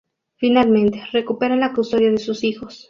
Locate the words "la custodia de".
1.55-2.17